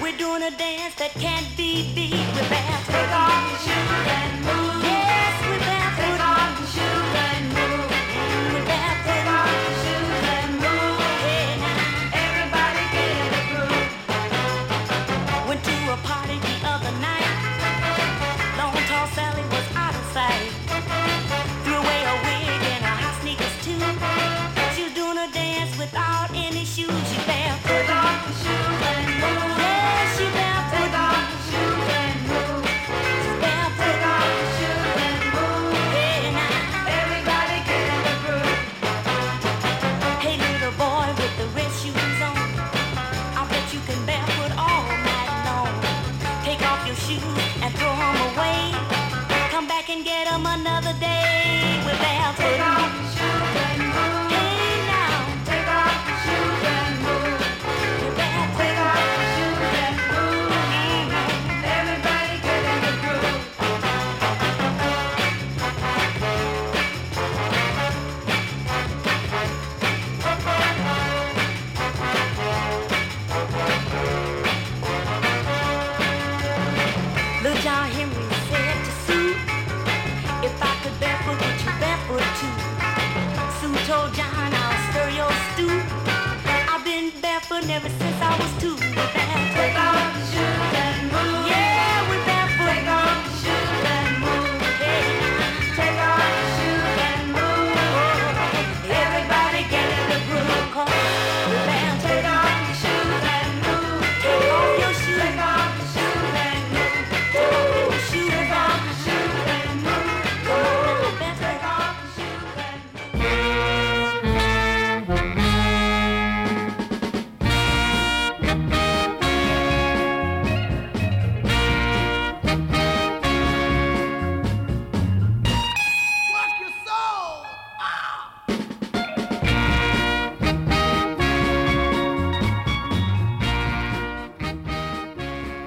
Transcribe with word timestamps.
We're 0.00 0.16
doing 0.16 0.42
a 0.44 0.50
dance 0.56 0.94
that 0.96 1.10
can't 1.14 1.57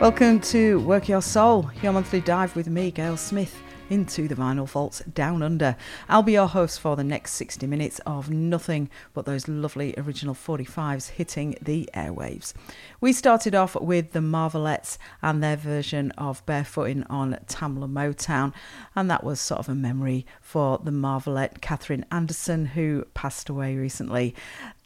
Welcome 0.01 0.39
to 0.39 0.79
Work 0.79 1.09
Your 1.09 1.21
Soul, 1.21 1.69
your 1.83 1.93
monthly 1.93 2.21
dive 2.21 2.55
with 2.55 2.67
me, 2.67 2.89
Gail 2.89 3.17
Smith, 3.17 3.61
into 3.91 4.27
the 4.27 4.33
vinyl 4.33 4.67
vaults 4.67 5.03
down 5.13 5.43
under. 5.43 5.75
I'll 6.09 6.23
be 6.23 6.31
your 6.31 6.47
host 6.47 6.79
for 6.79 6.95
the 6.95 7.03
next 7.03 7.33
60 7.33 7.67
minutes 7.67 7.99
of 8.07 8.31
nothing 8.31 8.89
but 9.13 9.25
those 9.25 9.47
lovely 9.47 9.93
original 9.97 10.33
45s 10.33 11.09
hitting 11.09 11.55
the 11.61 11.87
airwaves. 11.93 12.53
We 12.99 13.13
started 13.13 13.53
off 13.53 13.75
with 13.75 14.13
the 14.13 14.21
Marvelettes 14.21 14.97
and 15.21 15.43
their 15.43 15.55
version 15.55 16.09
of 16.17 16.43
Barefooting 16.47 17.05
on 17.07 17.37
Tamla 17.45 17.87
Motown, 17.87 18.53
and 18.95 19.07
that 19.11 19.23
was 19.23 19.39
sort 19.39 19.59
of 19.59 19.69
a 19.69 19.75
memory 19.75 20.25
for 20.41 20.79
the 20.79 20.91
Marvelette 20.91 21.61
Katherine 21.61 22.07
Anderson, 22.11 22.65
who 22.65 23.05
passed 23.13 23.49
away 23.49 23.75
recently. 23.75 24.33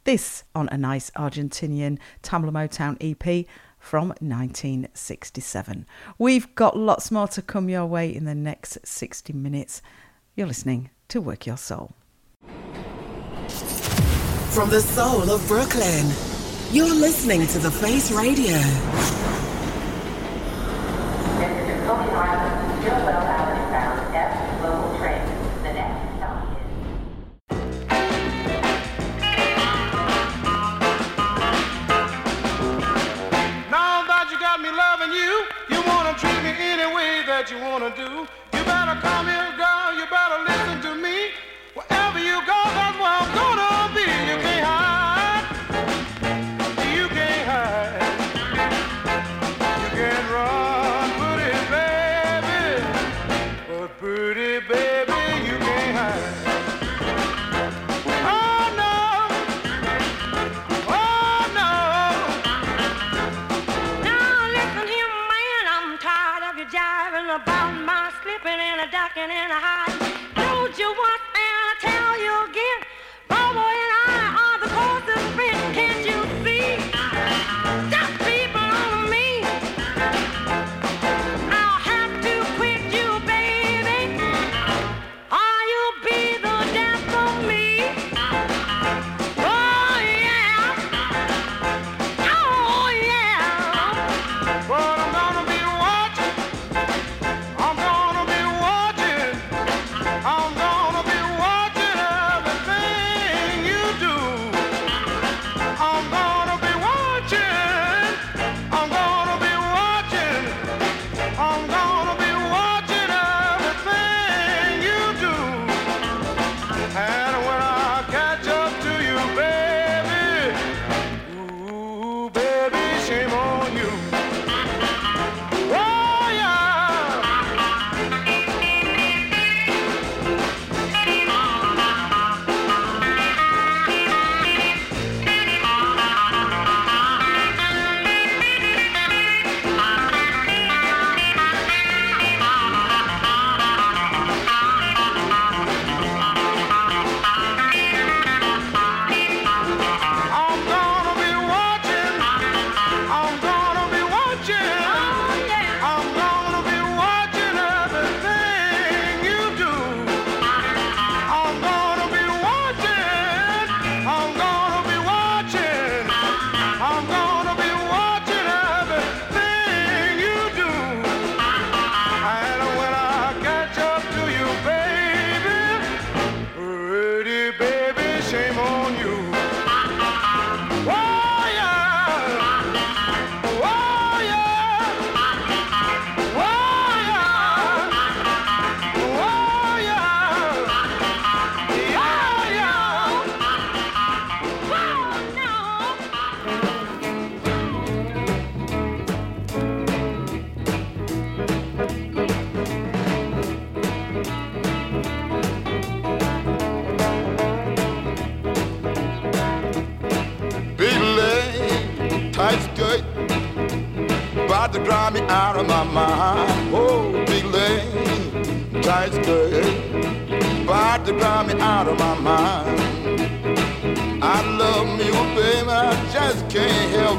This 0.04 0.44
on 0.54 0.68
a 0.68 0.76
nice 0.76 1.10
Argentinian 1.12 1.98
Tamla 2.22 2.50
Motown 2.50 2.98
EP 3.00 3.46
from 3.86 4.08
1967. 4.18 5.86
We've 6.18 6.52
got 6.56 6.76
lots 6.76 7.12
more 7.12 7.28
to 7.28 7.40
come 7.40 7.68
your 7.68 7.86
way 7.86 8.12
in 8.12 8.24
the 8.24 8.34
next 8.34 8.84
60 8.84 9.32
minutes. 9.32 9.80
You're 10.34 10.48
listening 10.48 10.90
to 11.08 11.20
Work 11.20 11.46
Your 11.46 11.56
Soul. 11.56 11.92
From 14.50 14.70
the 14.70 14.80
soul 14.80 15.30
of 15.30 15.46
Brooklyn, 15.46 16.10
you're 16.72 16.94
listening 16.94 17.46
to 17.46 17.58
The 17.60 17.70
Face 17.70 18.10
Radio. 18.10 18.56
what 37.46 37.54
you 37.54 37.62
want 37.62 37.96
to 37.96 38.04
do. 38.04 38.45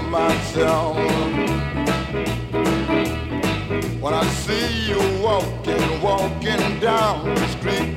myself 0.09 0.95
when 4.01 4.13
I 4.13 4.25
see 4.27 4.87
you 4.87 4.99
walking, 5.21 6.01
walking 6.01 6.79
down 6.79 7.25
the 7.35 7.47
street. 7.47 7.95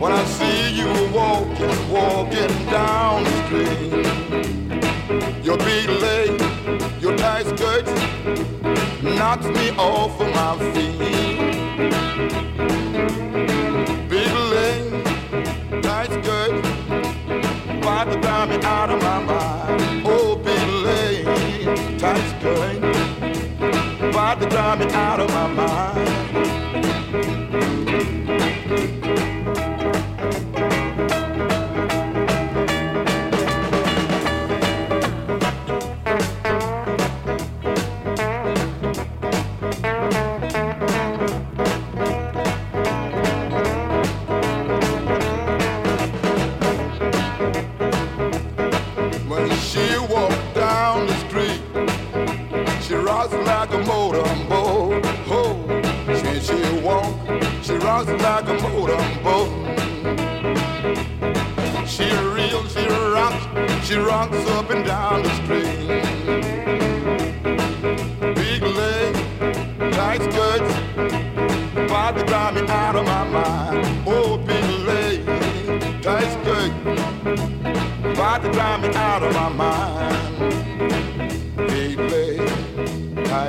When 0.00 0.12
I 0.12 0.24
see 0.24 0.74
you 0.80 0.90
walking, 1.12 1.92
walking 1.92 2.54
down 2.66 3.24
the 3.24 3.30
street, 3.44 3.92
your 5.44 5.56
late, 5.56 6.40
your 7.00 7.16
tight 7.16 7.46
skirts 7.46 7.92
knocks 9.02 9.46
me 9.46 9.70
off 9.76 10.20
of 10.20 10.28
my 10.34 10.72
feet. 10.72 12.47
out 18.64 18.90
of 18.90 19.00
my 19.02 19.18
mind. 19.22 20.02
Oh, 20.06 20.36
baby, 20.36 21.64
time's 21.98 22.32
going. 22.42 22.82
Why'd 24.12 24.40
they 24.40 24.48
drive 24.48 24.78
me 24.78 24.86
out 24.92 25.20
of 25.20 25.28
my 25.30 25.46
mind? 25.48 26.17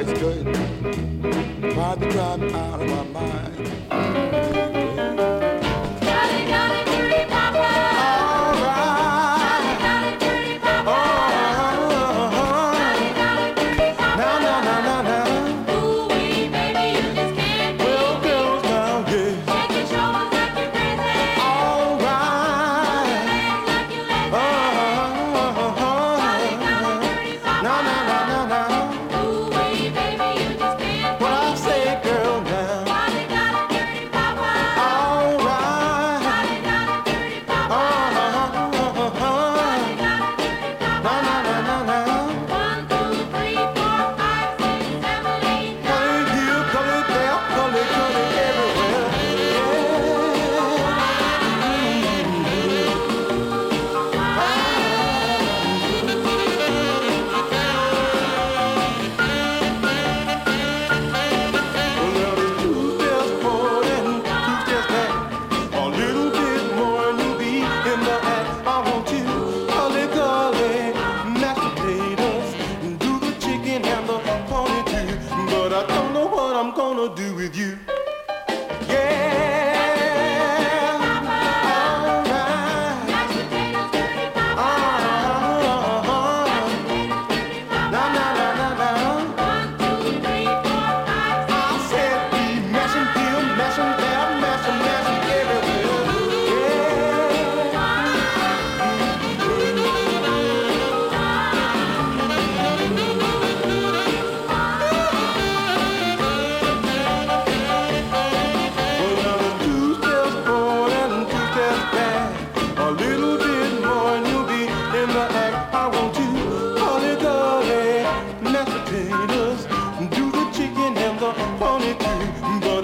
Tight 0.03 0.17
skirt, 0.17 0.47
about 1.71 1.99
to 1.99 2.09
drive 2.09 2.39
me 2.39 2.53
out 2.53 2.81
of 2.81 2.89
my 2.89 3.03
mind. 3.03 4.88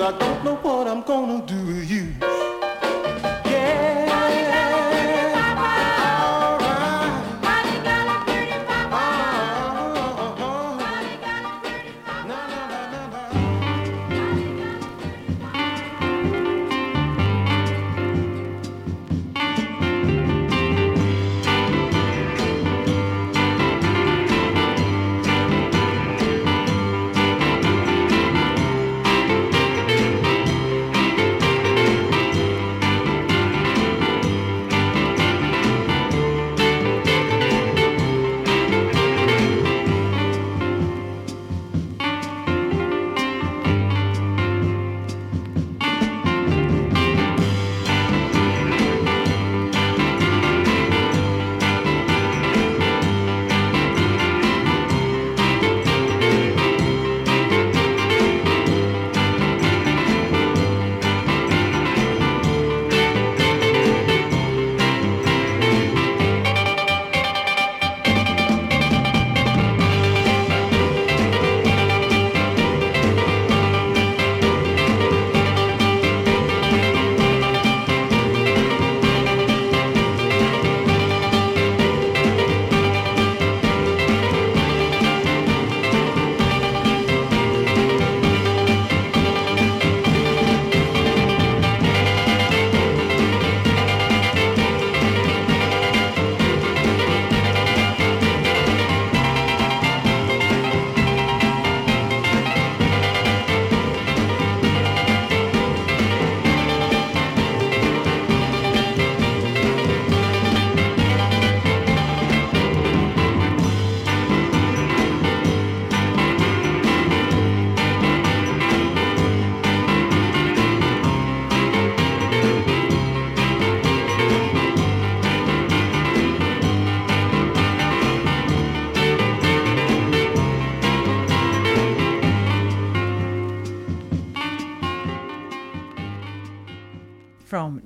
I 0.06 0.12
don't 0.20 0.44
know 0.44 0.54
what 0.58 0.88
I'm 0.88 1.02
gonna 1.02 1.44
do 1.48 1.65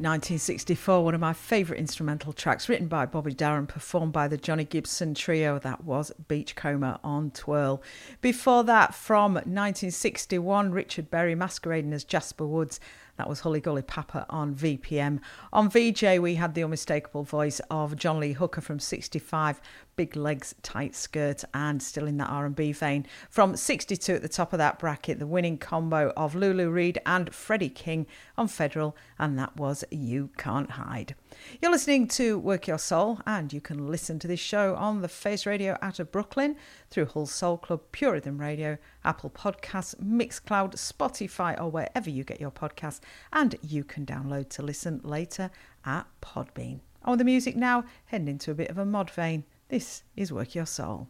1964, 0.10 1.04
one 1.04 1.14
of 1.14 1.22
my 1.22 1.34
favourite 1.34 1.80
instrumental 1.80 2.34
tracks, 2.34 2.68
written 2.68 2.88
by 2.88 3.06
Bobby 3.06 3.32
Darin, 3.32 3.68
performed 3.68 4.12
by 4.12 4.28
the 4.28 4.38
Johnny 4.38 4.64
Gibson 4.64 5.14
Trio. 5.14 5.60
That 5.60 5.84
was 5.84 6.12
Beachcomber 6.28 6.98
on 7.04 7.30
Twirl. 7.30 7.84
Before 8.20 8.64
that, 8.64 8.96
from 8.96 9.36
1961, 9.36 10.72
Richard 10.72 11.12
Berry 11.12 11.36
masquerading 11.36 11.94
as 11.94 12.04
Jasper 12.04 12.48
Woods. 12.48 12.80
That 13.18 13.30
was 13.30 13.42
Hully 13.42 13.60
Gully 13.60 13.84
Papa 13.84 14.26
on 14.32 14.56
VPM. 14.56 15.20
On 15.54 15.70
VJ, 15.70 16.18
we 16.20 16.36
had 16.36 16.56
the 16.56 16.64
unmistakable 16.64 17.24
voice 17.24 17.62
of 17.70 17.96
John 17.96 18.20
Lee 18.20 18.34
Hooker 18.34 18.62
from 18.62 18.80
65, 18.80 19.62
big 20.00 20.16
legs, 20.16 20.56
tight 20.64 20.96
skirt, 20.96 21.44
and 21.54 21.84
still 21.84 22.08
in 22.08 22.16
that 22.16 22.30
R&B 22.30 22.72
vein. 22.72 23.06
From 23.30 23.58
62 23.58 24.14
at 24.14 24.22
the 24.22 24.30
top 24.30 24.54
of 24.54 24.58
that 24.58 24.80
bracket, 24.80 25.20
the 25.20 25.28
winning 25.28 25.58
combo 25.58 26.14
of 26.16 26.36
Lulu 26.36 26.70
Reed 26.70 27.02
and 27.06 27.36
Freddie 27.36 27.68
King 27.68 28.08
on 28.38 28.48
Federal, 28.48 28.96
and 29.18 29.38
that 29.38 29.58
was 29.58 29.84
You 29.92 30.30
Can't 30.38 30.72
Hide. 30.72 31.16
You're 31.62 31.72
listening 31.72 32.08
to 32.08 32.40
Work 32.40 32.66
Your 32.66 32.78
Soul, 32.78 33.20
and 33.28 33.52
you 33.52 33.60
can 33.60 33.90
listen 33.90 34.20
to 34.20 34.28
this 34.30 34.40
show 34.40 34.74
on 34.76 35.02
the 35.02 35.10
Face 35.10 35.46
Radio 35.46 35.78
out 35.82 36.00
of 36.00 36.14
Brooklyn 36.14 36.56
through 36.90 37.08
Hull 37.08 37.26
Soul 37.26 37.58
Club, 37.58 37.82
Pure 37.92 38.14
Rhythm 38.14 38.40
Radio, 38.40 38.78
Apple 39.04 39.30
Podcasts, 39.30 39.96
Mixcloud, 40.02 40.76
Spotify, 40.76 41.60
or 41.60 41.70
wherever 41.70 42.10
you 42.10 42.24
get 42.24 42.40
your 42.40 42.52
podcasts. 42.52 43.02
And 43.34 43.56
you 43.62 43.84
can 43.84 44.06
download 44.06 44.48
to 44.52 44.62
listen 44.62 45.02
later 45.04 45.52
at 45.84 46.08
Podbean. 46.22 46.80
On 47.04 47.18
the 47.18 47.26
music 47.26 47.58
now, 47.58 47.84
heading 48.06 48.30
into 48.30 48.52
a 48.52 48.56
bit 48.56 48.70
of 48.70 48.78
a 48.78 48.86
mod 48.86 49.10
vein. 49.10 49.44
This 49.70 50.02
is 50.16 50.34
Work 50.34 50.56
Your 50.56 50.66
Soul. 50.66 51.10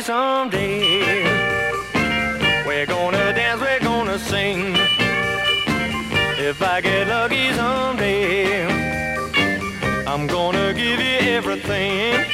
Someday, 0.00 1.24
we're 2.66 2.86
gonna 2.86 3.32
dance, 3.32 3.60
we're 3.60 3.80
gonna 3.80 4.18
sing. 4.18 4.76
If 6.38 6.62
I 6.62 6.80
get 6.80 7.08
lucky 7.08 7.52
someday, 7.52 8.66
I'm 10.06 10.26
gonna 10.26 10.72
give 10.72 11.00
you 11.00 11.18
everything. 11.36 12.24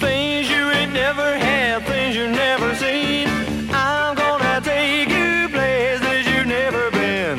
Things 0.00 0.50
you 0.50 0.70
ain't 0.78 0.92
never 0.92 1.36
had, 1.36 1.84
things 1.86 2.16
you 2.16 2.28
never 2.28 2.74
seen. 2.74 3.28
I'm 3.72 4.14
gonna 4.14 4.60
take 4.62 5.08
you 5.08 5.48
places 5.48 6.26
you've 6.30 6.46
never 6.46 6.90
been. 6.90 7.38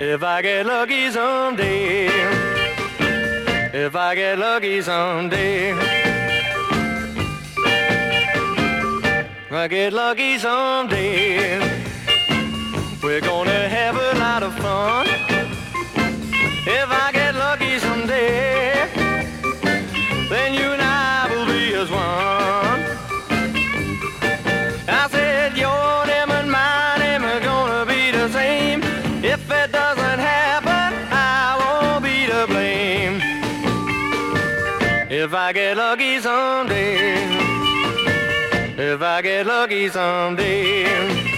If 0.00 0.22
I 0.22 0.42
get 0.42 0.66
lucky 0.66 1.10
someday. 1.10 1.79
If 3.90 3.96
I 3.96 4.14
get 4.14 4.38
lucky 4.38 4.80
someday, 4.82 5.70
if 9.46 9.50
I 9.50 9.66
get 9.66 9.92
lucky 9.92 10.38
someday, 10.38 11.58
we're 13.02 13.20
gonna 13.20 13.68
have 13.68 13.96
a 13.96 14.16
lot 14.16 14.44
of 14.44 14.54
fun. 14.58 15.08
If 16.68 16.88
I 16.88 17.10
get 17.12 17.34
lucky 17.34 17.80
someday, 17.80 18.69
I 35.50 35.52
get 35.52 35.76
lucky 35.76 36.20
someday, 36.20 37.24
if 38.78 39.02
I 39.02 39.20
get 39.20 39.46
lucky 39.48 39.88
someday. 39.88 41.29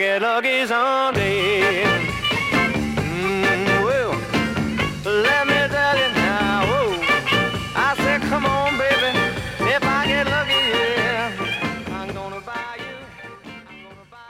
Lucky 0.00 0.66
someday, 0.66 1.84
mm, 2.94 3.84
well, 3.84 4.12
let 5.04 5.46
me 5.46 5.52
tell 5.68 5.96
you 5.98 6.14
now. 6.14 6.62
I 7.76 7.94
said, 7.98 8.22
come 8.22 8.46
on, 8.46 8.78
baby. 8.78 9.18
If 9.70 9.84
I 9.84 10.06
get 10.06 10.26
lucky, 10.28 10.52
yeah, 10.52 11.36
I'm 11.88 12.14
gonna 12.14 12.40
buy 12.40 12.78
you. 12.78 12.84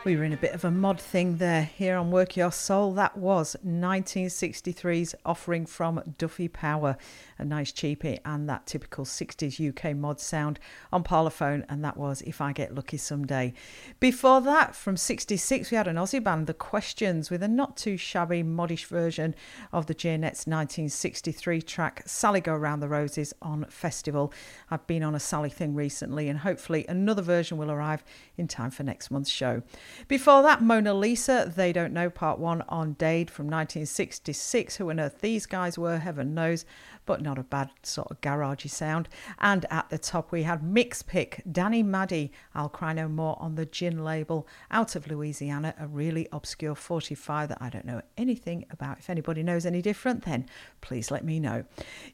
We 0.04 0.16
were 0.16 0.24
in 0.24 0.32
a 0.32 0.36
bit 0.36 0.52
of 0.52 0.64
a 0.64 0.70
mod 0.72 1.00
thing 1.00 1.36
there 1.36 1.62
here 1.62 1.96
on 1.96 2.10
Work 2.10 2.36
Your 2.36 2.50
Soul. 2.50 2.94
That 2.94 3.16
was 3.16 3.54
1963's 3.64 5.14
offering 5.24 5.66
from 5.66 6.02
Duffy 6.18 6.48
Power, 6.48 6.96
a 7.42 7.44
nice 7.44 7.72
cheapie, 7.72 8.18
and 8.24 8.48
that 8.48 8.66
typical 8.66 9.04
60s 9.04 9.60
UK 9.68 9.94
mod 9.94 10.20
sound 10.20 10.58
on 10.92 11.04
Parlophone, 11.04 11.64
and 11.68 11.84
that 11.84 11.96
was 11.96 12.22
If 12.22 12.40
I 12.40 12.52
Get 12.52 12.74
Lucky 12.74 12.96
Someday. 12.96 13.52
Before 14.00 14.40
that, 14.40 14.74
from 14.74 14.96
66, 14.96 15.70
we 15.70 15.76
had 15.76 15.88
an 15.88 15.96
Aussie 15.96 16.22
band, 16.22 16.46
The 16.46 16.54
Questions, 16.54 17.30
with 17.30 17.42
a 17.42 17.48
not 17.48 17.76
too 17.76 17.96
shabby, 17.96 18.42
modish 18.42 18.86
version 18.86 19.34
of 19.72 19.86
the 19.86 19.94
Jaynetts 19.94 20.46
1963 20.46 21.60
track 21.62 22.02
Sally 22.06 22.40
Go 22.40 22.54
Round 22.54 22.82
the 22.82 22.88
Roses 22.88 23.34
on 23.42 23.64
Festival. 23.68 24.32
I've 24.70 24.86
been 24.86 25.02
on 25.02 25.14
a 25.14 25.20
Sally 25.20 25.50
thing 25.50 25.74
recently, 25.74 26.28
and 26.28 26.38
hopefully 26.38 26.86
another 26.88 27.22
version 27.22 27.58
will 27.58 27.70
arrive 27.70 28.04
in 28.36 28.48
time 28.48 28.70
for 28.70 28.84
next 28.84 29.10
month's 29.10 29.30
show. 29.30 29.62
Before 30.08 30.42
that, 30.42 30.62
Mona 30.62 30.94
Lisa, 30.94 31.52
They 31.54 31.72
Don't 31.72 31.92
Know 31.92 32.08
Part 32.08 32.38
1 32.38 32.62
on 32.68 32.92
Dade 32.94 33.30
from 33.30 33.46
1966. 33.46 34.76
Who 34.76 34.90
on 34.90 35.00
earth 35.00 35.20
these 35.20 35.46
guys 35.46 35.76
were, 35.76 35.98
heaven 35.98 36.34
knows, 36.34 36.64
but 37.06 37.20
not 37.20 37.38
a 37.38 37.42
bad 37.42 37.70
sort 37.82 38.10
of 38.10 38.20
garagey 38.20 38.70
sound. 38.70 39.08
And 39.38 39.66
at 39.70 39.90
the 39.90 39.98
top, 39.98 40.32
we 40.32 40.44
had 40.44 40.62
Mix 40.62 41.02
Pick, 41.02 41.42
Danny 41.50 41.82
Maddy, 41.82 42.32
I'll 42.54 42.68
Cry 42.68 42.92
No 42.92 43.08
More 43.08 43.36
on 43.40 43.54
the 43.54 43.66
Jin 43.66 44.04
label 44.04 44.46
out 44.70 44.96
of 44.96 45.06
Louisiana, 45.06 45.74
a 45.78 45.86
really 45.86 46.28
obscure 46.32 46.74
45 46.74 47.48
that 47.48 47.58
I 47.60 47.70
don't 47.70 47.84
know 47.84 48.02
anything 48.16 48.64
about. 48.70 48.98
If 48.98 49.10
anybody 49.10 49.42
knows 49.42 49.66
any 49.66 49.82
different, 49.82 50.24
then 50.24 50.46
please 50.80 51.10
let 51.10 51.24
me 51.24 51.40
know. 51.40 51.64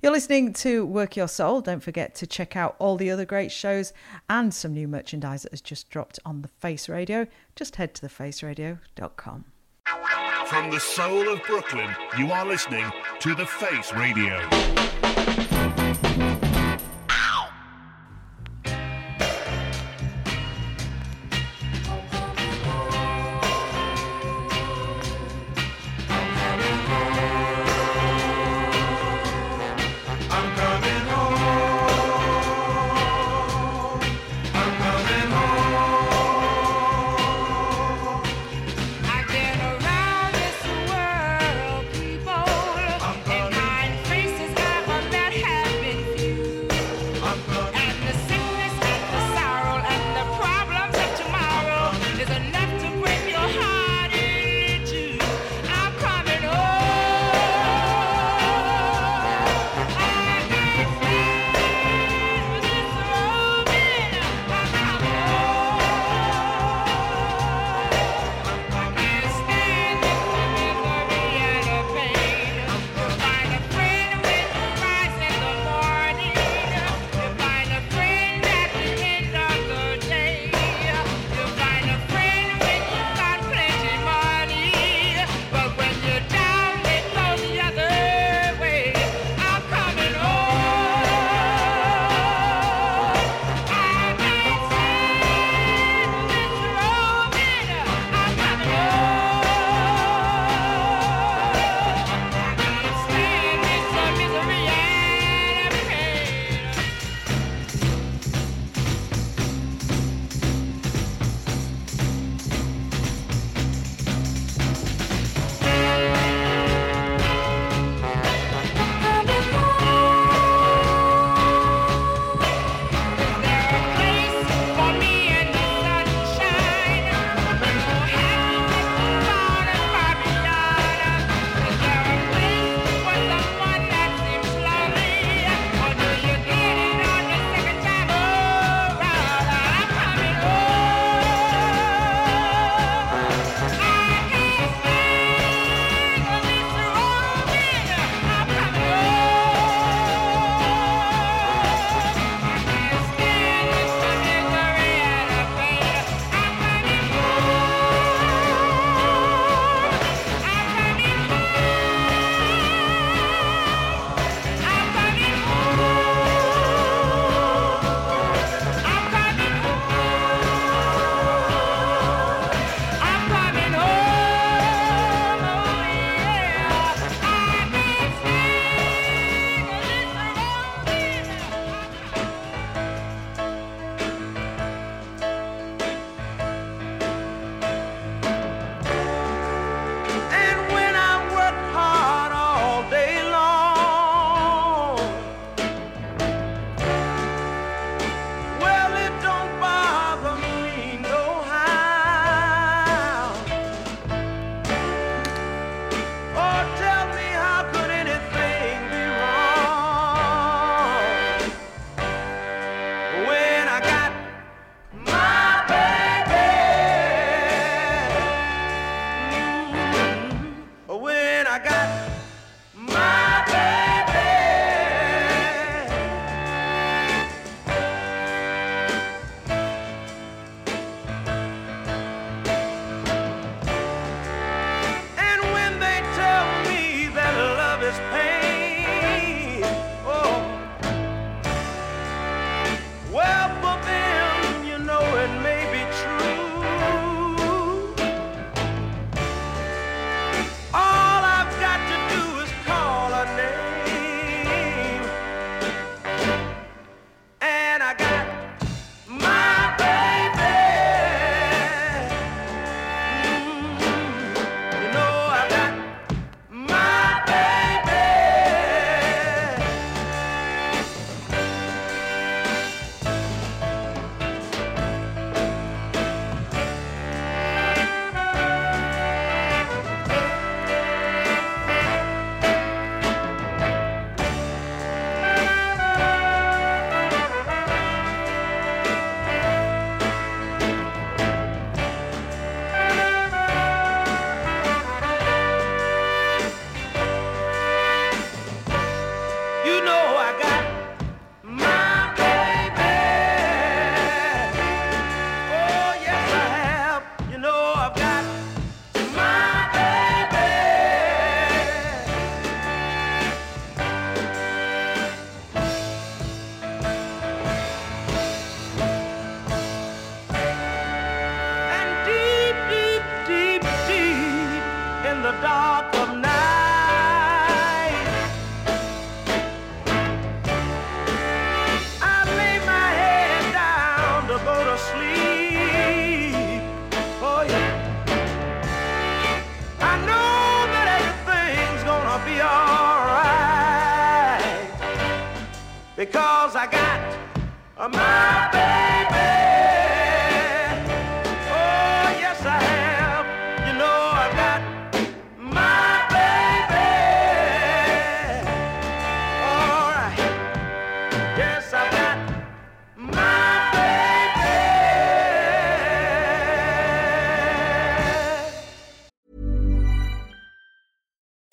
You're 0.03 0.13
listening 0.13 0.53
to 0.55 0.87
Work 0.87 1.17
Your 1.17 1.29
Soul. 1.29 1.61
Don't 1.61 1.83
forget 1.83 2.15
to 2.17 2.27
check 2.27 2.57
out 2.57 2.77
all 2.79 2.97
the 2.97 3.11
other 3.11 3.25
great 3.25 3.53
shows 3.53 3.93
and 4.29 4.53
some 4.53 4.73
new 4.73 4.89
merchandise 4.89 5.43
that 5.43 5.53
has 5.53 5.61
just 5.61 5.91
dropped 5.91 6.19
on 6.25 6.43
the 6.43 6.49
Face 6.49 6.89
Radio. 6.89 7.27
Just 7.57 7.77
head 7.77 7.95
to 7.95 8.07
thefaceradio.com. 8.07 9.45
From 10.49 10.71
the 10.71 10.81
soul 10.81 11.29
of 11.29 11.43
Brooklyn, 11.45 11.95
you 12.17 12.33
are 12.33 12.47
listening 12.47 12.91
to 13.21 13.35
The 13.35 13.45
Face 13.45 13.93
Radio. 13.93 14.41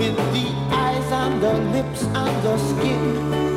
With 0.00 0.16
the 0.16 0.48
eyes 0.72 1.12
and 1.12 1.42
the 1.42 1.52
lips 1.76 2.04
and 2.04 2.42
the 2.42 2.56
skin 2.56 3.49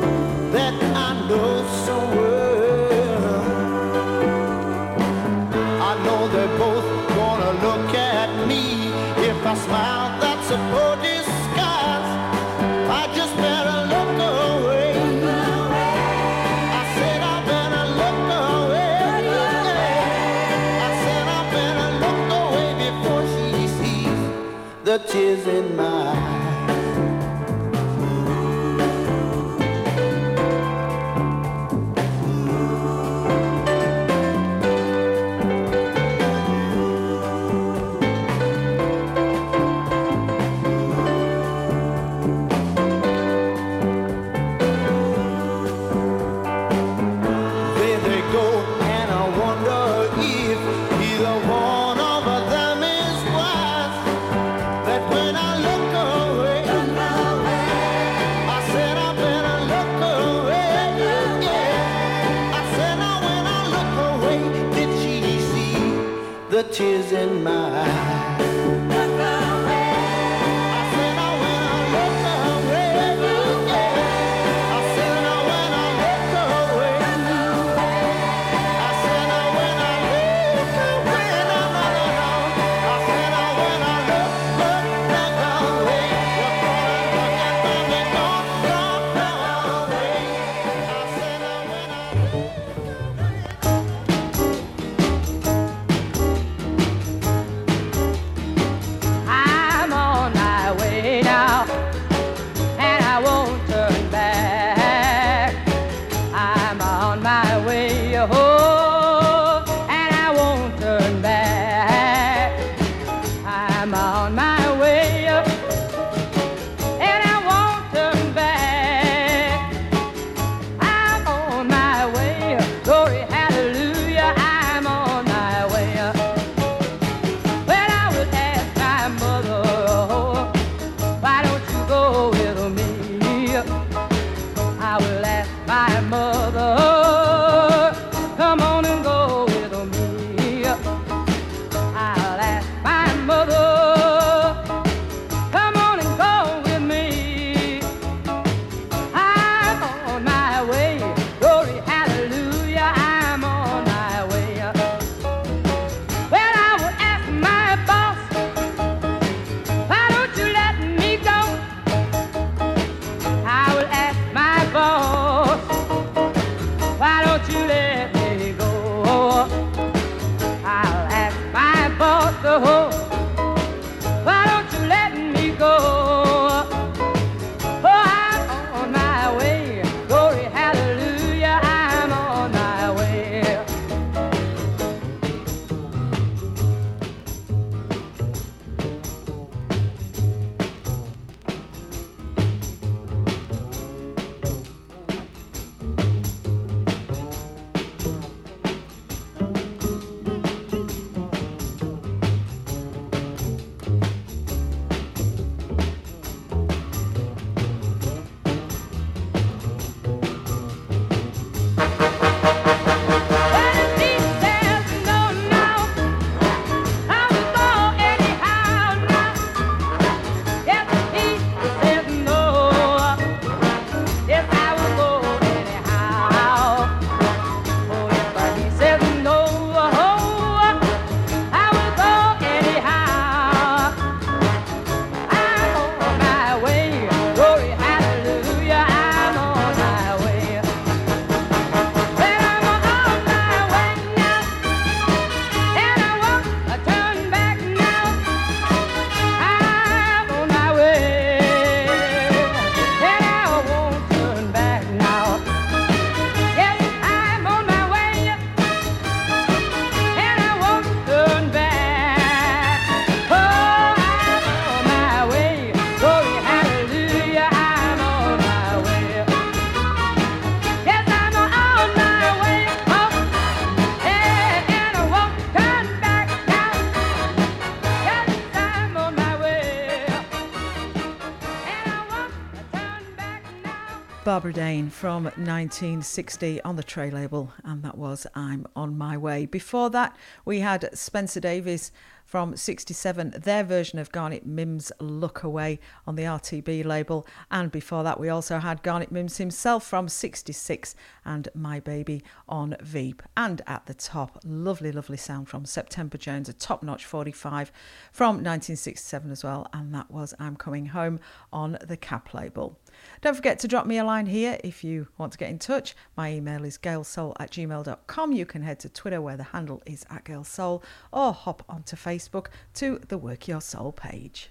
From 284.90 285.24
1960 285.24 286.62
on 286.62 286.76
the 286.76 286.82
Trey 286.82 287.10
label, 287.10 287.52
and 287.64 287.82
that 287.82 287.96
was 287.96 288.26
I'm 288.34 288.66
on 288.74 288.96
My 288.96 289.16
Way. 289.16 289.46
Before 289.46 289.90
that, 289.90 290.16
we 290.44 290.60
had 290.60 290.88
Spencer 290.96 291.40
Davis 291.40 291.92
from 292.24 292.56
67, 292.56 293.34
their 293.42 293.62
version 293.62 293.98
of 293.98 294.10
Garnet 294.10 294.48
Mimms' 294.48 294.90
Look 294.98 295.42
Away 295.42 295.78
on 296.06 296.16
the 296.16 296.24
RTB 296.24 296.84
label. 296.84 297.26
And 297.50 297.70
before 297.70 298.02
that, 298.02 298.18
we 298.18 298.28
also 298.28 298.58
had 298.58 298.82
Garnet 298.82 299.12
Mimms 299.12 299.36
himself 299.36 299.86
from 299.86 300.08
66 300.08 300.96
and 301.24 301.48
My 301.54 301.80
Baby 301.80 302.22
on 302.48 302.76
Veep. 302.80 303.22
And 303.36 303.62
at 303.66 303.86
the 303.86 303.94
top, 303.94 304.40
lovely, 304.44 304.90
lovely 304.90 305.18
sound 305.18 305.48
from 305.48 305.64
September 305.64 306.18
Jones, 306.18 306.48
a 306.48 306.52
top 306.52 306.82
notch 306.82 307.04
45 307.04 307.70
from 308.10 308.36
1967 308.36 309.30
as 309.30 309.44
well. 309.44 309.68
And 309.72 309.94
that 309.94 310.10
was 310.10 310.34
I'm 310.38 310.56
Coming 310.56 310.86
Home 310.86 311.20
on 311.52 311.78
the 311.86 311.96
Kapp 311.96 312.34
label. 312.34 312.78
Don't 313.24 313.34
forget 313.34 313.58
to 313.60 313.68
drop 313.68 313.86
me 313.86 313.96
a 313.96 314.04
line 314.04 314.26
here 314.26 314.58
if 314.62 314.84
you 314.84 315.08
want 315.16 315.32
to 315.32 315.38
get 315.38 315.48
in 315.48 315.58
touch. 315.58 315.96
My 316.14 316.30
email 316.30 316.62
is 316.62 316.76
gailsoul 316.76 317.32
at 317.40 317.52
gmail.com. 317.52 318.32
You 318.32 318.44
can 318.44 318.60
head 318.60 318.78
to 318.80 318.90
Twitter 318.90 319.22
where 319.22 319.38
the 319.38 319.44
handle 319.44 319.82
is 319.86 320.04
at 320.10 320.26
gailsoul 320.26 320.82
or 321.10 321.32
hop 321.32 321.62
onto 321.66 321.96
Facebook 321.96 322.48
to 322.74 323.00
the 323.08 323.16
Work 323.16 323.48
Your 323.48 323.62
Soul 323.62 323.92
page. 323.92 324.50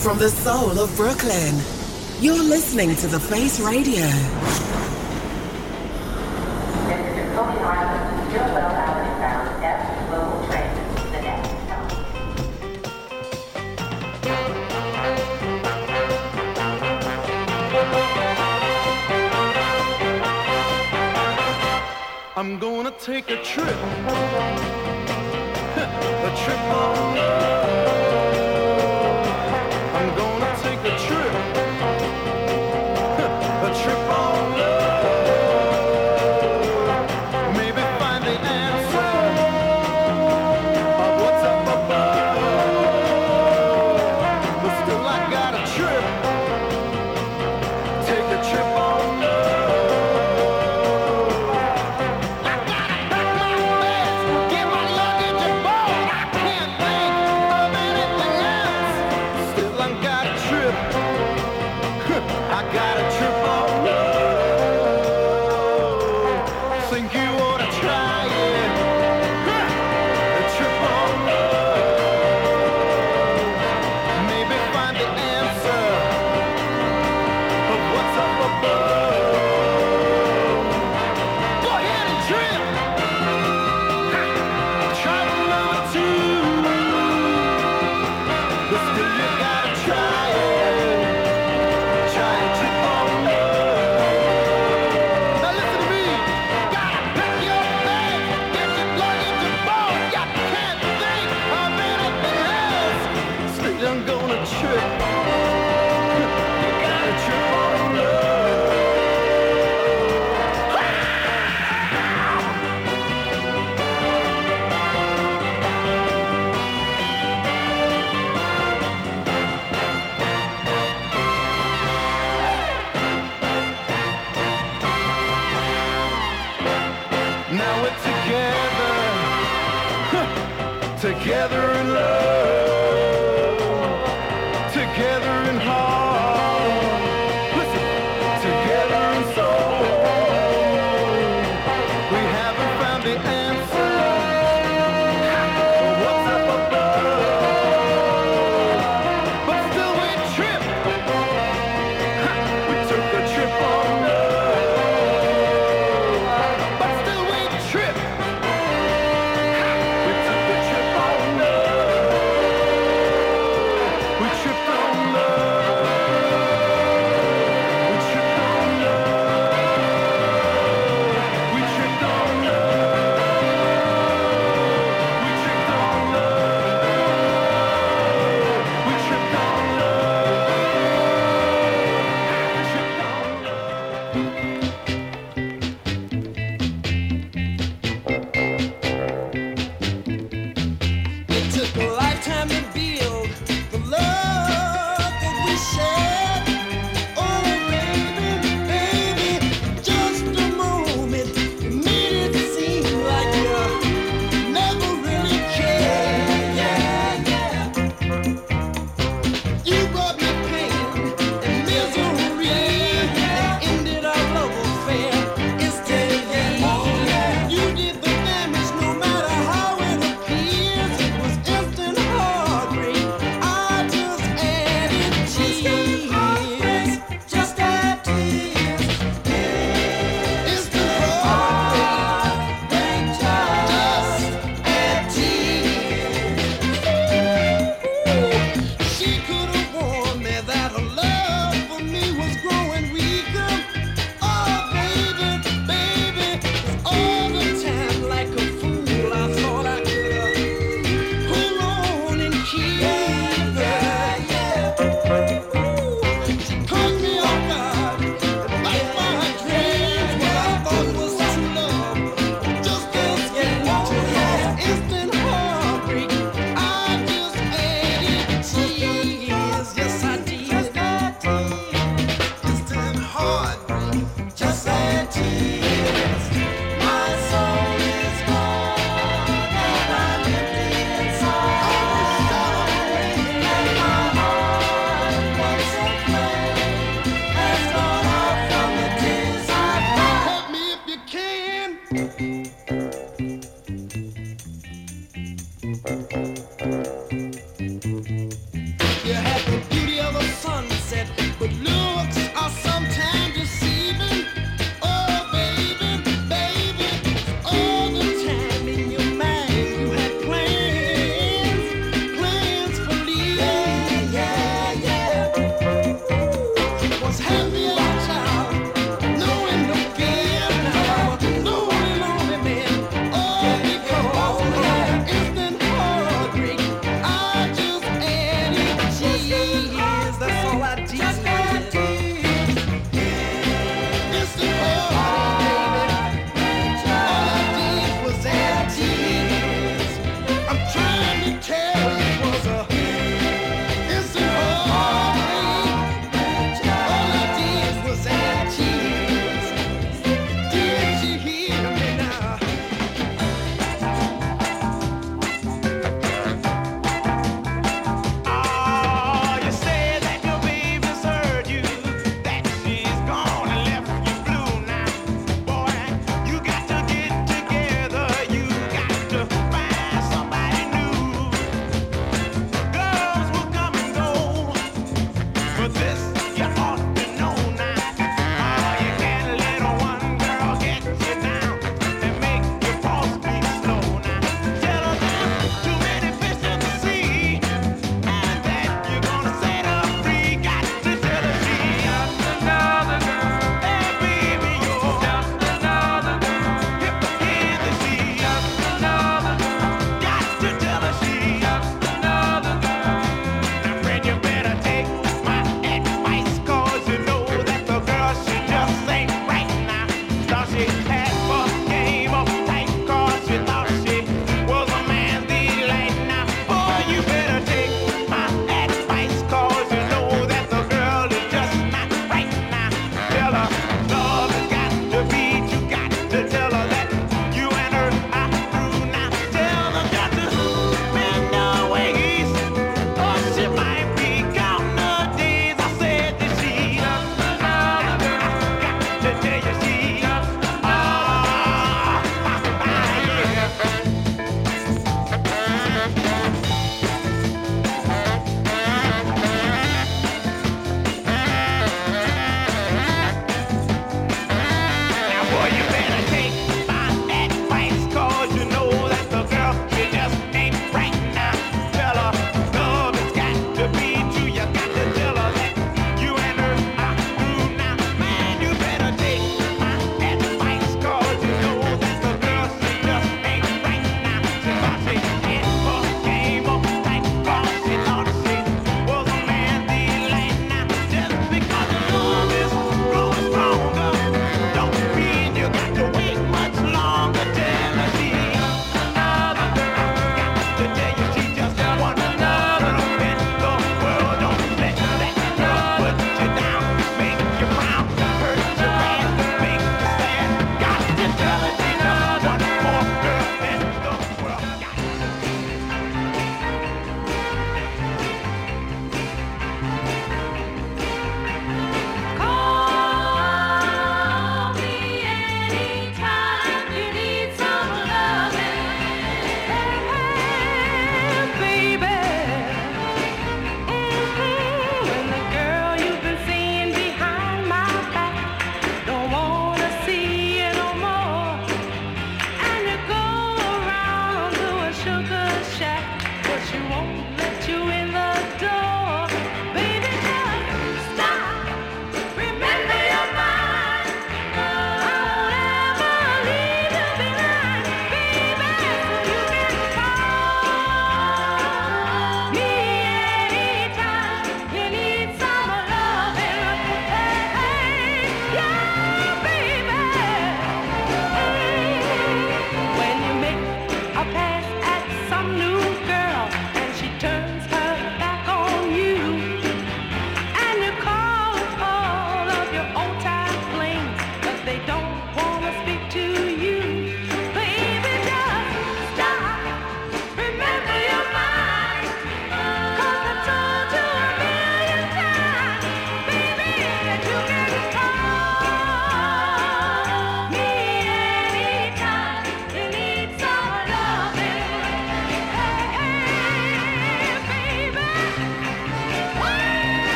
From 0.00 0.18
the 0.18 0.30
soul 0.30 0.80
of 0.80 0.92
Brooklyn, 0.96 1.54
you're 2.20 2.42
listening 2.42 2.96
to 2.96 3.06
The 3.06 3.20
Face 3.20 3.60
Radio. 3.60 4.08
Gonna 22.62 22.92
take 22.92 23.28
a 23.28 23.42
trip. 23.42 23.66
a 26.28 26.32
trip 26.44 26.60
on 26.60 27.61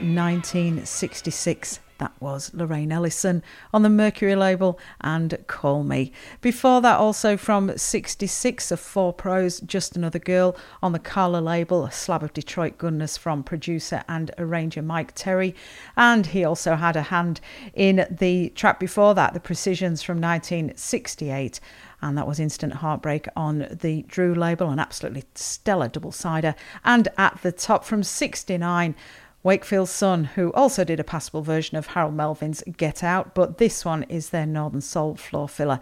1966. 0.00 1.80
That 1.98 2.12
was 2.20 2.52
Lorraine 2.52 2.90
Ellison 2.90 3.44
on 3.72 3.82
the 3.82 3.88
Mercury 3.88 4.34
label 4.34 4.76
and 5.00 5.38
Call 5.46 5.84
Me. 5.84 6.10
Before 6.40 6.80
that, 6.80 6.98
also 6.98 7.36
from 7.36 7.78
66 7.78 8.72
of 8.72 8.80
Four 8.80 9.12
Pros, 9.12 9.60
Just 9.60 9.94
Another 9.94 10.18
Girl 10.18 10.56
on 10.82 10.90
the 10.90 10.98
Carla 10.98 11.38
label, 11.38 11.84
a 11.84 11.92
slab 11.92 12.24
of 12.24 12.32
Detroit 12.32 12.76
goodness 12.76 13.16
from 13.16 13.44
producer 13.44 14.02
and 14.08 14.32
arranger 14.36 14.82
Mike 14.82 15.12
Terry. 15.14 15.54
And 15.96 16.26
he 16.26 16.44
also 16.44 16.74
had 16.74 16.96
a 16.96 17.02
hand 17.02 17.40
in 17.72 18.04
the 18.10 18.48
track 18.56 18.80
before 18.80 19.14
that, 19.14 19.32
The 19.32 19.38
Precisions 19.38 20.02
from 20.02 20.20
1968 20.20 21.60
and 22.02 22.18
that 22.18 22.26
was 22.26 22.40
Instant 22.40 22.74
Heartbreak 22.74 23.28
on 23.36 23.68
the 23.70 24.02
Drew 24.08 24.34
label, 24.34 24.70
an 24.70 24.80
absolutely 24.80 25.22
stellar 25.36 25.86
double 25.86 26.10
sider. 26.10 26.56
And 26.84 27.06
at 27.16 27.38
the 27.42 27.52
top 27.52 27.84
from 27.84 28.02
69, 28.02 28.96
Wakefield 29.42 29.88
Son, 29.88 30.24
who 30.24 30.52
also 30.52 30.84
did 30.84 31.00
a 31.00 31.04
passable 31.04 31.42
version 31.42 31.76
of 31.76 31.88
Harold 31.88 32.14
Melvin's 32.14 32.62
Get 32.76 33.02
Out, 33.02 33.34
but 33.34 33.58
this 33.58 33.84
one 33.84 34.04
is 34.04 34.30
their 34.30 34.46
Northern 34.46 34.80
Soul 34.80 35.16
floor 35.16 35.48
filler, 35.48 35.80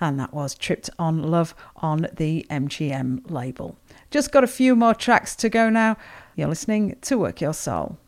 and 0.00 0.18
that 0.18 0.32
was 0.32 0.54
Tripped 0.54 0.88
on 0.98 1.22
Love 1.22 1.54
on 1.76 2.08
the 2.14 2.46
MGM 2.50 3.30
label. 3.30 3.76
Just 4.10 4.32
got 4.32 4.44
a 4.44 4.48
few 4.48 4.74
more 4.74 4.94
tracks 4.94 5.36
to 5.36 5.48
go 5.50 5.68
now. 5.68 5.96
You're 6.34 6.48
listening 6.48 6.96
to 7.02 7.18
Work 7.18 7.42
Your 7.42 7.54
Soul. 7.54 7.98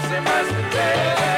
sem 0.00 0.20
mais 0.20 0.50
me 0.50 0.62
ter. 0.70 1.33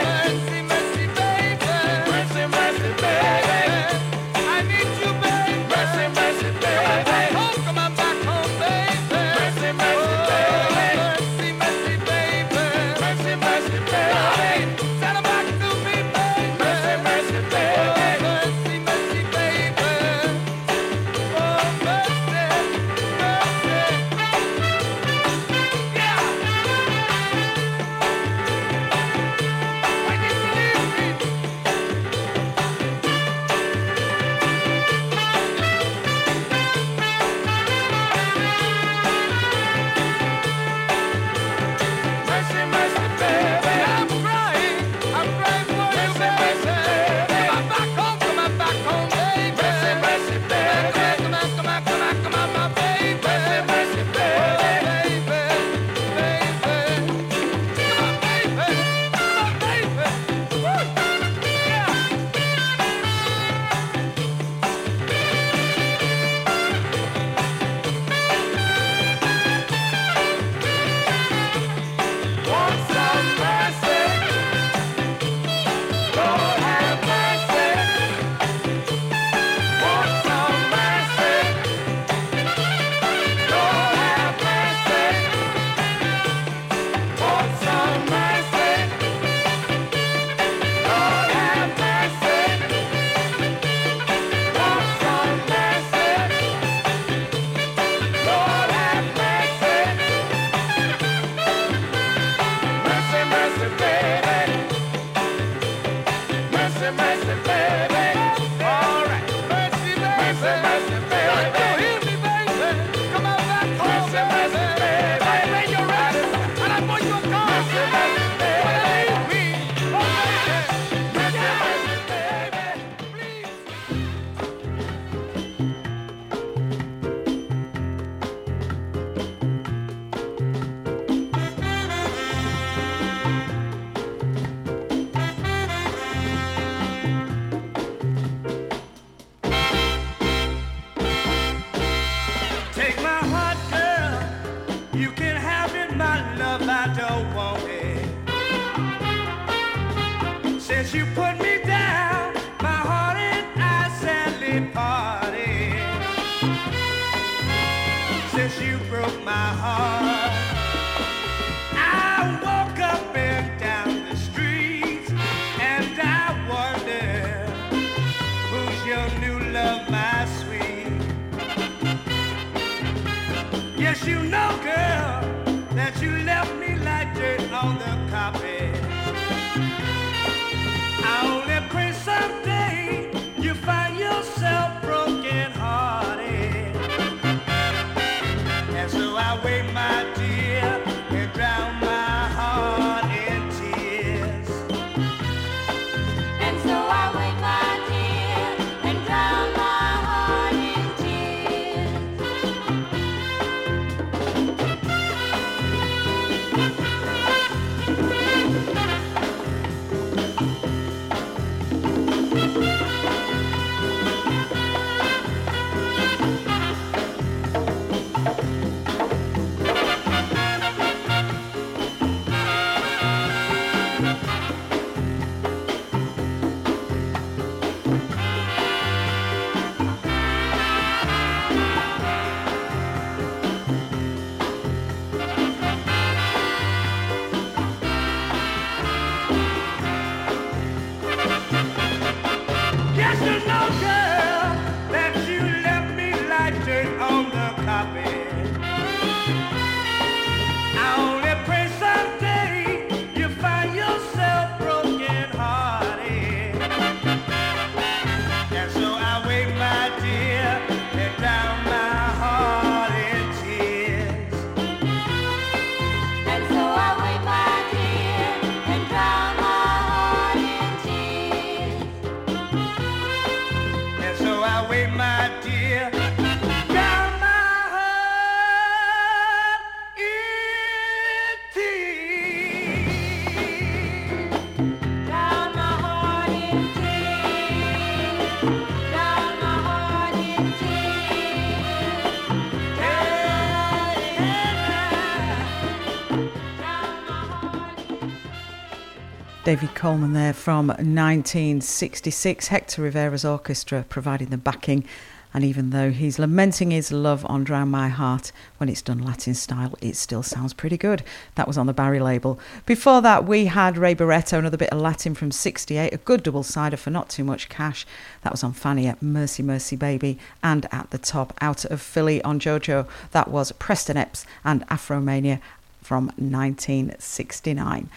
David 299.46 299.76
Coleman 299.76 300.12
there 300.12 300.32
from 300.32 300.66
1966. 300.66 302.48
Hector 302.48 302.82
Rivera's 302.82 303.24
orchestra 303.24 303.84
providing 303.88 304.30
the 304.30 304.36
backing. 304.36 304.84
And 305.32 305.44
even 305.44 305.70
though 305.70 305.92
he's 305.92 306.18
lamenting 306.18 306.72
his 306.72 306.90
love 306.90 307.24
on 307.28 307.44
Drown 307.44 307.68
My 307.68 307.88
Heart, 307.88 308.32
when 308.56 308.68
it's 308.68 308.82
done 308.82 308.98
Latin 308.98 309.34
style, 309.34 309.78
it 309.80 309.94
still 309.94 310.24
sounds 310.24 310.52
pretty 310.52 310.76
good. 310.76 311.04
That 311.36 311.46
was 311.46 311.56
on 311.56 311.66
the 311.66 311.72
Barry 311.72 312.00
label. 312.00 312.40
Before 312.64 313.00
that, 313.02 313.24
we 313.24 313.46
had 313.46 313.78
Ray 313.78 313.94
Barretto, 313.94 314.36
another 314.36 314.56
bit 314.56 314.70
of 314.70 314.80
Latin 314.80 315.14
from 315.14 315.30
68, 315.30 315.94
a 315.94 315.98
good 315.98 316.24
double 316.24 316.42
sider 316.42 316.76
for 316.76 316.90
not 316.90 317.08
too 317.08 317.22
much 317.22 317.48
cash. 317.48 317.86
That 318.22 318.32
was 318.32 318.42
on 318.42 318.52
Fania 318.52 318.88
at 318.88 319.00
Mercy 319.00 319.44
Mercy 319.44 319.76
Baby. 319.76 320.18
And 320.42 320.66
at 320.72 320.90
the 320.90 320.98
top, 320.98 321.32
out 321.40 321.64
of 321.66 321.80
Philly 321.80 322.20
on 322.24 322.40
JoJo, 322.40 322.88
that 323.12 323.28
was 323.28 323.52
Preston 323.52 323.96
Epps 323.96 324.26
and 324.44 324.66
Afromania 324.66 325.38
from 325.82 326.06
1969. 326.16 327.88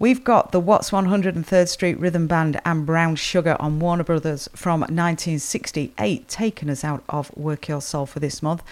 We've 0.00 0.24
got 0.24 0.50
the 0.50 0.60
Watts 0.60 0.92
103rd 0.92 1.68
Street 1.68 2.00
Rhythm 2.00 2.26
Band 2.26 2.58
and 2.64 2.86
Brown 2.86 3.16
Sugar 3.16 3.54
on 3.60 3.80
Warner 3.80 4.02
Brothers 4.02 4.48
from 4.54 4.80
1968, 4.80 6.26
taking 6.26 6.70
us 6.70 6.82
out 6.82 7.04
of 7.10 7.30
Work 7.36 7.68
Your 7.68 7.82
Soul 7.82 8.06
for 8.06 8.18
this 8.18 8.42
month. 8.42 8.62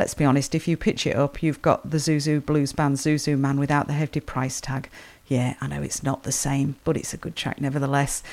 Let's 0.00 0.14
be 0.14 0.24
honest, 0.24 0.52
if 0.52 0.66
you 0.66 0.76
pitch 0.76 1.06
it 1.06 1.14
up, 1.14 1.44
you've 1.44 1.62
got 1.62 1.88
the 1.88 1.98
Zuzu 1.98 2.44
Blues 2.44 2.72
Band 2.72 2.96
Zuzu 2.96 3.38
Man 3.38 3.60
without 3.60 3.86
the 3.86 3.92
hefty 3.92 4.18
price 4.18 4.60
tag. 4.60 4.90
Yeah, 5.28 5.54
I 5.60 5.68
know 5.68 5.80
it's 5.80 6.02
not 6.02 6.24
the 6.24 6.32
same, 6.32 6.74
but 6.82 6.96
it's 6.96 7.14
a 7.14 7.18
good 7.18 7.36
track 7.36 7.60
nevertheless. 7.60 8.24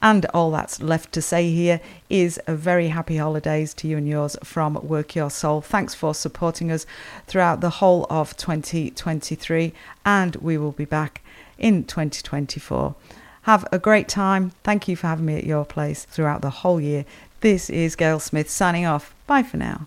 And 0.00 0.24
all 0.26 0.52
that's 0.52 0.80
left 0.80 1.10
to 1.14 1.20
say 1.20 1.50
here 1.50 1.80
is 2.08 2.40
a 2.46 2.54
very 2.54 2.90
happy 2.90 3.16
holidays 3.16 3.74
to 3.74 3.88
you 3.88 3.96
and 3.96 4.06
yours 4.06 4.36
from 4.44 4.74
Work 4.86 5.16
Your 5.16 5.30
Soul. 5.30 5.62
Thanks 5.62 5.96
for 5.96 6.14
supporting 6.14 6.70
us 6.70 6.86
throughout 7.26 7.60
the 7.60 7.70
whole 7.70 8.06
of 8.08 8.36
2023, 8.36 9.72
and 10.06 10.36
we 10.36 10.56
will 10.56 10.70
be 10.70 10.84
back 10.84 11.22
in 11.58 11.84
2024. 11.84 12.94
Have 13.42 13.66
a 13.72 13.78
great 13.78 14.08
time. 14.08 14.52
Thank 14.62 14.88
you 14.88 14.96
for 14.96 15.06
having 15.06 15.26
me 15.26 15.36
at 15.36 15.44
your 15.44 15.64
place 15.64 16.04
throughout 16.04 16.42
the 16.42 16.50
whole 16.50 16.80
year. 16.80 17.04
This 17.40 17.70
is 17.70 17.96
Gail 17.96 18.20
Smith 18.20 18.50
signing 18.50 18.86
off. 18.86 19.14
Bye 19.26 19.42
for 19.42 19.56
now. 19.56 19.86